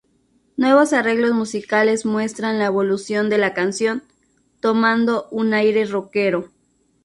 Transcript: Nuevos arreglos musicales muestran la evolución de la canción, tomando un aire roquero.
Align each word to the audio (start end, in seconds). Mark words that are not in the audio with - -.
Nuevos 0.57 0.93
arreglos 0.93 1.29
musicales 1.33 2.07
muestran 2.07 2.57
la 2.57 2.65
evolución 2.65 3.29
de 3.29 3.37
la 3.37 3.53
canción, 3.53 4.01
tomando 4.59 5.27
un 5.29 5.53
aire 5.53 5.85
roquero. 5.85 6.49